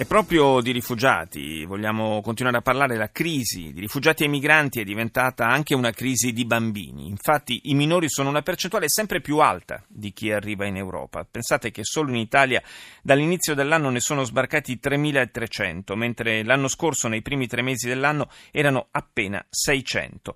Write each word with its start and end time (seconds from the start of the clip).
E 0.00 0.06
proprio 0.06 0.62
di 0.62 0.72
rifugiati 0.72 1.62
vogliamo 1.66 2.22
continuare 2.22 2.56
a 2.56 2.62
parlare. 2.62 2.96
La 2.96 3.10
crisi 3.10 3.70
di 3.70 3.80
rifugiati 3.80 4.24
e 4.24 4.28
migranti 4.28 4.80
è 4.80 4.82
diventata 4.82 5.46
anche 5.46 5.74
una 5.74 5.90
crisi 5.90 6.32
di 6.32 6.46
bambini. 6.46 7.06
Infatti 7.06 7.60
i 7.64 7.74
minori 7.74 8.08
sono 8.08 8.30
una 8.30 8.40
percentuale 8.40 8.86
sempre 8.88 9.20
più 9.20 9.40
alta 9.40 9.84
di 9.86 10.14
chi 10.14 10.32
arriva 10.32 10.64
in 10.64 10.78
Europa. 10.78 11.26
Pensate 11.30 11.70
che 11.70 11.84
solo 11.84 12.08
in 12.08 12.16
Italia 12.16 12.62
dall'inizio 13.02 13.54
dell'anno 13.54 13.90
ne 13.90 14.00
sono 14.00 14.24
sbarcati 14.24 14.80
3.300, 14.82 15.94
mentre 15.96 16.44
l'anno 16.44 16.68
scorso 16.68 17.06
nei 17.06 17.20
primi 17.20 17.46
tre 17.46 17.60
mesi 17.60 17.86
dell'anno 17.86 18.30
erano 18.52 18.88
appena 18.92 19.44
600. 19.50 20.34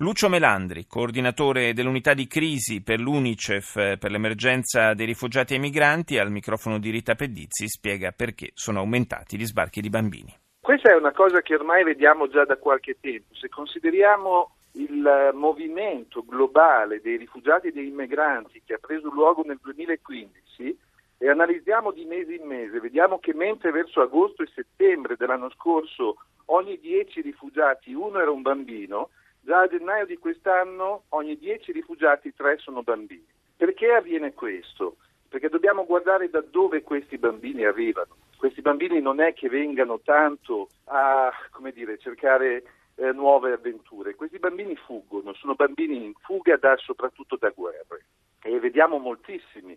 Lucio 0.00 0.28
Melandri, 0.28 0.84
coordinatore 0.86 1.72
dell'unità 1.72 2.12
di 2.12 2.26
crisi 2.26 2.82
per 2.82 3.00
l'UNICEF 3.00 3.96
per 3.96 4.10
l'emergenza 4.10 4.92
dei 4.92 5.06
rifugiati 5.06 5.54
e 5.54 5.58
migranti, 5.58 6.18
al 6.18 6.30
microfono 6.30 6.78
di 6.78 6.90
Rita 6.90 7.14
Pedizzi 7.14 7.66
spiega 7.66 8.12
perché 8.12 8.50
sono 8.52 8.80
aumentati 8.80 9.04
gli 9.36 9.46
sbarchi 9.46 9.80
di 9.80 9.88
bambini. 9.88 10.34
Questa 10.60 10.90
è 10.90 10.96
una 10.96 11.12
cosa 11.12 11.40
che 11.42 11.54
ormai 11.54 11.84
vediamo 11.84 12.28
già 12.28 12.44
da 12.44 12.56
qualche 12.56 12.96
tempo. 13.00 13.34
Se 13.34 13.48
consideriamo 13.48 14.56
il 14.72 15.30
movimento 15.32 16.24
globale 16.24 17.00
dei 17.00 17.16
rifugiati 17.16 17.68
e 17.68 17.72
dei 17.72 17.90
migranti 17.90 18.62
che 18.64 18.74
ha 18.74 18.78
preso 18.78 19.08
luogo 19.10 19.42
nel 19.44 19.58
2015 19.62 20.78
e 21.18 21.28
analizziamo 21.28 21.92
di 21.92 22.04
mese 22.04 22.34
in 22.34 22.46
mese, 22.46 22.80
vediamo 22.80 23.18
che 23.18 23.32
mentre 23.32 23.70
verso 23.70 24.00
agosto 24.00 24.42
e 24.42 24.50
settembre 24.54 25.16
dell'anno 25.16 25.50
scorso 25.50 26.16
ogni 26.46 26.78
10 26.78 27.20
rifugiati 27.22 27.94
uno 27.94 28.20
era 28.20 28.30
un 28.30 28.42
bambino, 28.42 29.10
Già 29.46 29.60
a 29.60 29.68
gennaio 29.68 30.06
di 30.06 30.18
quest'anno 30.18 31.04
ogni 31.10 31.38
10 31.38 31.70
rifugiati 31.70 32.34
3 32.34 32.58
sono 32.58 32.82
bambini. 32.82 33.24
Perché 33.56 33.92
avviene 33.92 34.34
questo? 34.34 34.96
Perché 35.28 35.48
dobbiamo 35.48 35.86
guardare 35.86 36.28
da 36.28 36.40
dove 36.40 36.82
questi 36.82 37.16
bambini 37.16 37.64
arrivano. 37.64 38.16
Bambini 38.66 39.00
non 39.00 39.20
è 39.20 39.32
che 39.32 39.48
vengano 39.48 40.00
tanto 40.00 40.70
a 40.86 41.30
dire, 41.72 41.98
cercare 41.98 42.64
eh, 42.96 43.12
nuove 43.12 43.52
avventure, 43.52 44.16
questi 44.16 44.40
bambini 44.40 44.74
fuggono, 44.74 45.34
sono 45.34 45.54
bambini 45.54 46.04
in 46.04 46.12
fuga 46.14 46.56
da, 46.56 46.76
soprattutto 46.76 47.36
da 47.36 47.50
guerre. 47.50 48.06
E 48.42 48.58
vediamo 48.58 48.98
moltissimi 48.98 49.76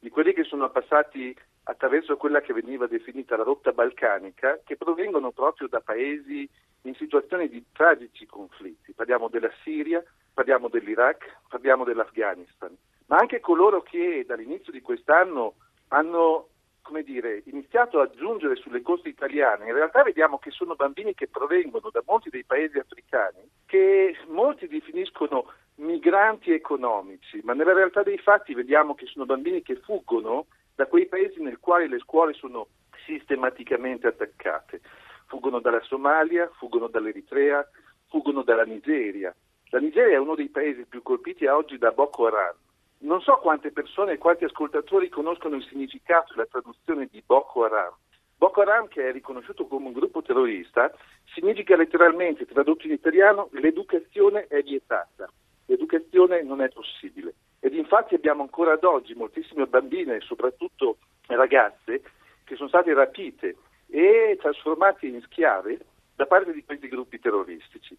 di 0.00 0.10
quelli 0.10 0.32
che 0.32 0.42
sono 0.42 0.68
passati 0.70 1.36
attraverso 1.62 2.16
quella 2.16 2.40
che 2.40 2.52
veniva 2.52 2.88
definita 2.88 3.36
la 3.36 3.44
rotta 3.44 3.70
balcanica, 3.70 4.58
che 4.64 4.76
provengono 4.76 5.30
proprio 5.30 5.68
da 5.68 5.78
paesi 5.78 6.48
in 6.82 6.96
situazioni 6.96 7.48
di 7.48 7.64
tragici 7.72 8.26
conflitti. 8.26 8.92
Parliamo 8.92 9.28
della 9.28 9.52
Siria, 9.62 10.02
parliamo 10.34 10.66
dell'Iraq, 10.66 11.42
parliamo 11.48 11.84
dell'Afghanistan, 11.84 12.76
ma 13.06 13.18
anche 13.18 13.38
coloro 13.38 13.82
che 13.82 14.24
dall'inizio 14.26 14.72
di 14.72 14.80
quest'anno 14.80 15.54
hanno 15.90 16.48
come 16.86 17.02
dire, 17.02 17.42
iniziato 17.46 17.98
a 17.98 18.08
giungere 18.08 18.54
sulle 18.54 18.80
coste 18.80 19.08
italiane, 19.08 19.66
in 19.66 19.74
realtà 19.74 20.04
vediamo 20.04 20.38
che 20.38 20.52
sono 20.52 20.76
bambini 20.76 21.14
che 21.14 21.26
provengono 21.26 21.90
da 21.90 22.00
molti 22.06 22.30
dei 22.30 22.44
paesi 22.44 22.78
africani, 22.78 23.40
che 23.66 24.16
molti 24.28 24.68
definiscono 24.68 25.52
migranti 25.76 26.52
economici, 26.52 27.40
ma 27.42 27.54
nella 27.54 27.72
realtà 27.72 28.04
dei 28.04 28.18
fatti 28.18 28.54
vediamo 28.54 28.94
che 28.94 29.06
sono 29.06 29.26
bambini 29.26 29.62
che 29.62 29.74
fuggono 29.76 30.46
da 30.76 30.86
quei 30.86 31.06
paesi 31.06 31.42
nel 31.42 31.58
quali 31.58 31.88
le 31.88 31.98
scuole 31.98 32.34
sono 32.34 32.68
sistematicamente 33.04 34.06
attaccate. 34.06 34.80
Fuggono 35.26 35.58
dalla 35.58 35.82
Somalia, 35.82 36.48
fuggono 36.56 36.86
dall'Eritrea, 36.86 37.68
fuggono 38.08 38.42
dalla 38.42 38.64
Nigeria. 38.64 39.34
La 39.70 39.80
Nigeria 39.80 40.14
è 40.14 40.20
uno 40.20 40.36
dei 40.36 40.50
paesi 40.50 40.86
più 40.86 41.02
colpiti 41.02 41.46
oggi 41.46 41.78
da 41.78 41.90
Boko 41.90 42.26
Haram. 42.28 42.54
Non 42.98 43.20
so 43.20 43.36
quante 43.36 43.72
persone 43.72 44.12
e 44.12 44.18
quanti 44.18 44.44
ascoltatori 44.44 45.08
conoscono 45.08 45.56
il 45.56 45.64
significato 45.64 46.32
e 46.32 46.36
la 46.36 46.46
traduzione 46.46 47.08
di 47.10 47.22
Boko 47.24 47.64
Haram. 47.64 47.94
Boko 48.36 48.62
Haram, 48.62 48.88
che 48.88 49.08
è 49.08 49.12
riconosciuto 49.12 49.66
come 49.66 49.86
un 49.86 49.92
gruppo 49.92 50.22
terrorista, 50.22 50.92
significa 51.34 51.76
letteralmente, 51.76 52.46
tradotto 52.46 52.86
in 52.86 52.92
italiano, 52.92 53.48
l'educazione 53.52 54.46
è 54.46 54.62
vietata. 54.62 55.30
L'educazione 55.66 56.42
non 56.42 56.60
è 56.60 56.68
possibile. 56.68 57.34
Ed 57.60 57.74
infatti 57.74 58.14
abbiamo 58.14 58.42
ancora 58.42 58.72
ad 58.72 58.84
oggi 58.84 59.14
moltissime 59.14 59.66
bambine, 59.66 60.20
soprattutto 60.20 60.98
ragazze, 61.26 62.02
che 62.44 62.56
sono 62.56 62.68
state 62.68 62.94
rapite 62.94 63.56
e 63.88 64.36
trasformate 64.40 65.06
in 65.06 65.20
schiave 65.22 65.78
da 66.14 66.26
parte 66.26 66.52
di 66.52 66.64
questi 66.64 66.88
gruppi 66.88 67.18
terroristici. 67.18 67.96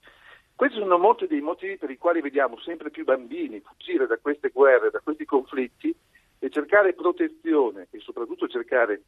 Questi 0.58 0.80
sono 0.80 0.98
molti 0.98 1.28
dei 1.28 1.40
motivi 1.40 1.78
per 1.78 1.92
i 1.92 2.00
quali 2.00 2.20
vediamo 2.20 2.58
sempre 2.58 2.90
più 2.90 3.04
bambini 3.04 3.60
fuggire 3.60 4.08
da 4.08 4.18
queste 4.18 4.50
guerre, 4.50 4.90
da 4.90 5.00
questi 5.04 5.24
conflitti 5.24 5.96
e 6.40 6.50
cercare 6.50 6.94
protezione 6.94 7.90
e 7.92 8.00
soprattutto 8.00 8.48
cercare 8.48 9.04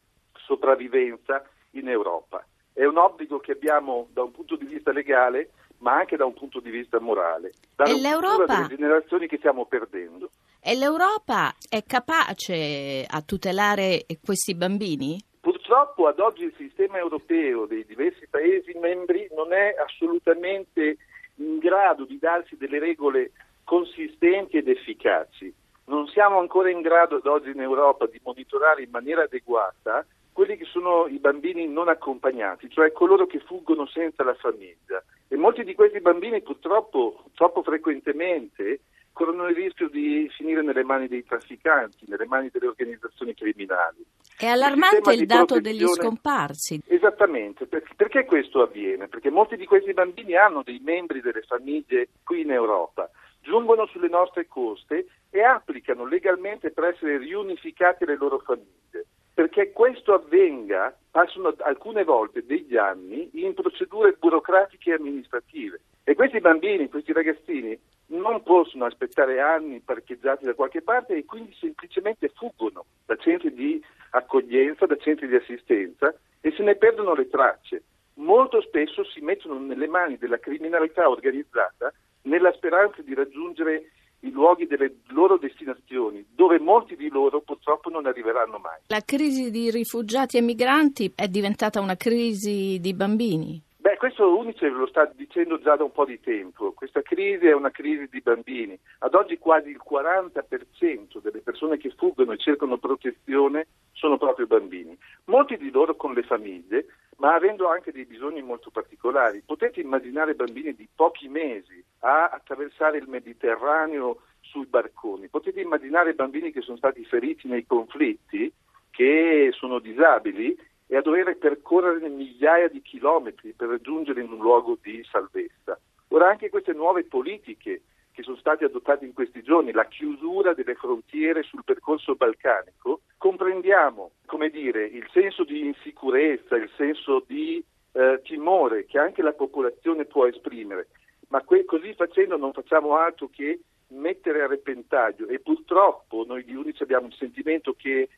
sopravvivenza 0.46 1.44
in 1.72 1.90
Europa. 1.90 2.46
È 2.72 2.86
un 2.86 2.98
obbligo 2.98 3.40
che 3.40 3.54
abbiamo 3.54 4.10
da 4.14 4.22
un 4.22 4.32
punto 4.32 4.58
di 4.58 4.66
vista 4.66 4.92
legale, 4.92 5.50
ma 5.80 5.96
anche 5.96 6.18
da 6.18 6.26
un 6.26 6.36
punto 6.36 6.60
di 6.60 6.70
vista 6.70 7.00
morale. 7.00 7.54
Da 7.76 7.86
l'Europa... 7.86 8.46
delle 8.46 8.76
generazioni 8.76 9.26
che 9.26 9.38
stiamo 9.38 9.66
perdendo. 9.66 10.30
E 10.62 10.76
l'Europa 10.76 11.56
è 11.68 11.84
capace 11.84 13.08
a 13.10 13.22
tutelare 13.24 14.06
questi 14.24 14.54
bambini? 14.54 15.20
Purtroppo 15.42 16.06
ad 16.06 16.20
oggi 16.20 16.44
il 16.44 16.54
sistema 16.56 17.00
europeo 17.00 17.66
dei 17.66 17.86
diversi 17.88 18.28
Paesi 18.30 18.78
membri 18.78 19.28
non 19.36 19.52
è 19.52 19.74
assolutamente 19.84 20.98
in 21.40 21.58
grado 21.58 22.06
di 22.06 22.18
darsi 22.20 22.56
delle 22.58 22.80
regole 22.80 23.32
consistenti 23.64 24.58
ed 24.58 24.68
efficaci. 24.68 25.54
Non 25.86 26.08
siamo 26.08 26.40
ancora 26.40 26.70
in 26.70 26.82
grado 26.82 27.18
ad 27.18 27.26
oggi 27.26 27.50
in 27.50 27.62
Europa 27.62 28.06
di 28.06 28.20
monitorare 28.24 28.84
in 28.84 28.90
maniera 28.92 29.24
adeguata 29.24 30.06
quelli 30.32 30.56
che 30.56 30.66
sono 30.66 31.08
i 31.08 31.20
bambini 31.20 31.68
non 31.68 31.90
accompagnati, 31.90 32.70
cioè 32.70 32.92
coloro 32.92 33.26
che 33.26 33.40
fuggono 33.40 33.86
senza 33.88 34.24
la 34.24 34.36
famiglia. 34.36 35.04
E 35.28 35.36
molti 35.36 35.64
di 35.64 35.76
questi 35.76 36.00
bambini 36.00 36.42
purtroppo, 36.42 37.26
troppo 37.34 37.62
frequentemente, 37.62 38.82
corrono 39.12 39.48
il 39.48 39.56
rischio 39.56 39.90
di 39.90 40.30
finire 40.36 40.62
nelle 40.62 40.84
mani 40.84 41.08
dei 41.08 41.26
trafficanti, 41.26 42.06
nelle 42.08 42.26
mani 42.26 42.50
delle 42.52 42.68
organizzazioni 42.68 43.34
criminali. 43.34 44.06
È 44.40 44.48
allarmante 44.48 45.12
il, 45.12 45.20
il 45.20 45.26
dato 45.26 45.60
degli 45.60 45.86
scomparsi. 45.86 46.82
Esattamente, 46.88 47.68
perché 47.68 48.24
questo 48.24 48.62
avviene? 48.62 49.10
Perché 49.10 49.30
molti 49.30 49.58
di 49.58 49.66
questi 49.66 49.92
bambini 49.92 50.38
hanno 50.38 50.64
dei 50.64 50.80
membri 50.82 51.20
delle 51.20 51.42
famiglie 51.42 52.08
qui 52.24 52.44
in 52.44 52.52
Europa, 52.52 53.12
giungono 53.42 53.86
sulle 53.88 54.08
nostre 54.08 54.48
coste 54.48 55.08
e 55.30 55.44
applicano 55.44 56.06
legalmente 56.06 56.72
per 56.72 56.86
essere 56.86 57.18
riunificati 57.18 58.06
alle 58.06 58.16
loro 58.16 58.40
famiglie. 58.40 59.08
Perché 59.34 59.74
questo 59.74 60.14
avvenga 60.14 60.98
passano 61.12 61.54
alcune 61.58 62.06
volte 62.06 62.46
degli 62.46 62.78
anni 62.78 63.30
in 63.34 63.54
procedure 63.54 64.16
burocratiche 64.18 64.92
e 64.92 64.94
amministrative. 64.94 65.82
E 66.06 66.16
questi 66.16 66.40
bambini, 66.40 66.88
questi 66.88 67.12
ragazzini, 67.12 67.78
non 68.10 68.42
possono 68.44 68.86
aspettare 68.86 69.40
anni 69.40 69.82
parcheggiati 69.82 70.46
da 70.46 70.54
qualche 70.54 70.82
parte 70.82 71.16
e 71.16 71.26
quindi 71.26 71.56
semplicemente 71.60 72.30
fuggono 72.30 72.86
da 73.06 73.16
centri 73.18 73.54
di 73.54 73.84
accoglienza, 74.12 74.86
da 74.86 74.98
centri 74.98 75.28
di 75.28 75.36
assistenza 75.36 76.14
e 76.42 76.52
se 76.52 76.64
ne 76.64 76.76
perdono 76.76 77.14
le 77.14 77.28
tracce. 77.28 77.84
Molto 78.16 78.62
spesso 78.62 79.04
si 79.06 79.22
mettono 79.22 79.60
nelle 79.60 79.88
mani 79.88 80.18
della 80.18 80.40
criminalità 80.40 81.10
organizzata 81.10 81.94
nella 82.24 82.52
speranza 82.54 83.02
di 83.02 83.14
raggiungere 83.14 83.92
i 84.22 84.32
luoghi 84.32 84.68
delle 84.68 84.98
loro 85.10 85.38
destinazioni, 85.38 86.26
dove 86.36 86.60
molti 86.60 86.96
di 86.96 87.08
loro 87.10 87.40
purtroppo 87.42 87.90
non 87.90 88.06
arriveranno 88.06 88.58
mai. 88.58 88.80
La 88.88 89.02
crisi 89.06 89.50
di 89.50 89.72
rifugiati 89.72 90.38
e 90.38 90.42
migranti 90.42 91.14
è 91.16 91.28
diventata 91.28 91.80
una 91.80 91.96
crisi 91.96 92.80
di 92.82 92.94
bambini? 92.94 93.64
Beh, 93.90 93.98
questo 93.98 94.38
Unicef 94.38 94.72
lo 94.72 94.86
sta 94.86 95.12
dicendo 95.16 95.58
già 95.58 95.76
da 95.76 95.84
un 95.84 95.92
po' 95.92 96.06
di 96.06 96.20
tempo. 96.20 96.74
Questa 96.74 97.02
crisi 97.02 97.48
è 97.48 97.56
una 97.56 97.72
crisi 97.72 98.08
di 98.08 98.22
bambini. 98.22 98.78
Ad 99.00 99.16
oggi 99.16 99.40
quasi 99.40 99.70
il 99.70 99.82
40% 99.84 101.20
delle 101.20 101.40
persone 101.40 101.78
che 101.78 101.92
fuggono 101.98 102.34
e 102.34 102.38
cercano 102.38 102.78
protezione 102.78 103.66
sono 103.94 104.20
proprio 104.20 104.46
bambini. 104.46 104.96
Molti 105.26 105.58
di 105.58 105.72
loro 105.72 105.96
con 105.96 106.14
le 106.14 106.22
famiglie, 106.22 106.86
ma 107.18 107.34
avendo 107.34 107.68
anche 107.68 107.92
dei 107.92 108.06
bisogni 108.06 108.44
molto 108.44 108.70
particolari. 108.70 109.42
Potete 109.44 109.82
immaginare 109.82 110.36
bambini 110.36 110.76
di 110.76 110.88
pochi 110.96 111.28
mesi 111.28 111.84
a 112.02 112.26
attraversare 112.26 113.00
il 113.00 113.10
Mediterraneo 113.10 114.22
sui 114.42 114.68
barconi. 114.68 115.30
Potete 115.30 115.62
immaginare 115.62 116.14
bambini 116.14 116.52
che 116.52 116.62
sono 116.62 116.78
stati 116.78 117.04
feriti 117.06 117.48
nei 117.48 117.66
conflitti, 117.66 118.54
che 118.92 119.50
sono 119.54 119.80
disabili 119.80 120.56
e 120.92 120.98
a 120.98 121.02
dover 121.02 121.38
percorrere 121.38 122.10
migliaia 122.10 122.68
di 122.68 122.82
chilometri 122.82 123.54
per 123.54 123.70
raggiungere 123.70 124.22
un 124.22 124.36
luogo 124.38 124.76
di 124.82 125.06
salvezza. 125.10 125.80
Ora 126.08 126.30
anche 126.30 126.50
queste 126.50 126.74
nuove 126.74 127.04
politiche 127.04 127.84
che 128.12 128.24
sono 128.24 128.38
state 128.38 128.66
adottate 128.66 129.06
in 129.06 129.14
questi 129.14 129.44
giorni, 129.44 129.72
la 129.72 129.86
chiusura 129.86 130.56
delle 130.56 130.74
frontiere 130.74 131.44
sul 131.44 131.64
percorso 131.64 132.16
balcanico, 132.16 133.02
comprendiamo, 133.18 134.12
come 134.26 134.50
dire, 134.50 134.84
il 134.84 135.08
senso 135.14 135.44
di 135.44 135.68
insicurezza, 135.68 136.56
il 136.56 136.72
senso 136.76 137.24
di 137.26 137.64
eh, 137.92 138.20
timore 138.24 138.86
che 138.86 138.98
anche 138.98 139.22
la 139.22 139.34
popolazione 139.34 140.06
può 140.06 140.26
esprimere, 140.26 140.88
ma 141.28 141.42
que- 141.44 141.66
così 141.66 141.94
facendo 141.94 142.36
non 142.36 142.52
facciamo 142.52 142.98
altro 142.98 143.30
che 143.32 143.60
mettere 143.90 144.42
a 144.42 144.48
repentaglio 144.48 145.28
e 145.28 145.40
purtroppo 145.40 146.26
noi 146.28 146.44
di 146.44 146.56
Unici 146.56 146.84
abbiamo 146.84 147.08
il 147.08 147.16
sentimento 147.16 147.74
che 147.78 148.10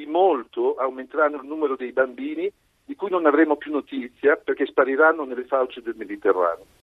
di 0.00 0.06
molto 0.06 0.76
aumenteranno 0.76 1.36
il 1.36 1.46
numero 1.46 1.76
dei 1.76 1.92
bambini 1.92 2.50
di 2.84 2.94
cui 2.96 3.10
non 3.10 3.26
avremo 3.26 3.56
più 3.56 3.70
notizia 3.70 4.36
perché 4.36 4.64
spariranno 4.64 5.24
nelle 5.24 5.44
fauci 5.44 5.82
del 5.82 5.94
Mediterraneo. 5.94 6.64